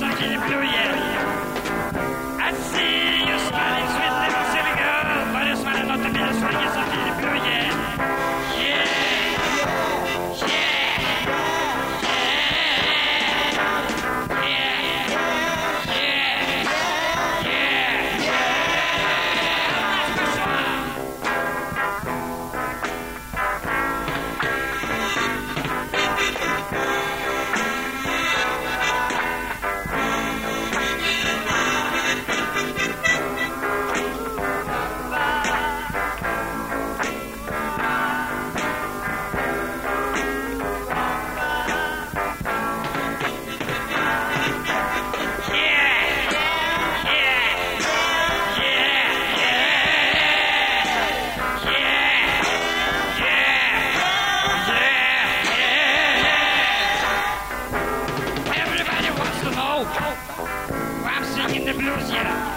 [0.00, 0.85] Not enough to me yet.
[61.86, 62.55] 許しやら